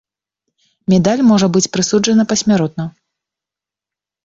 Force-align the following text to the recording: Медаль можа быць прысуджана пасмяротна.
Медаль 0.93 1.21
можа 1.33 1.47
быць 1.57 1.69
прысуджана 1.77 2.27
пасмяротна. 2.33 2.89